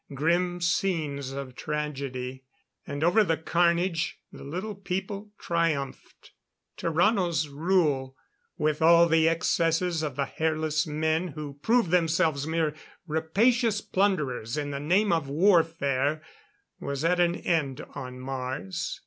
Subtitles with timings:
[0.15, 2.43] Grim scenes of tragedy;
[2.87, 6.31] and over the carnage, the Little People triumphed.
[6.75, 8.17] Tarrano's rule
[8.57, 12.73] with all the excesses of the Hairless Men who proved themselves mere
[13.05, 16.23] rapacious plunderers in the name of warfare
[16.79, 18.99] was at an end on Mars.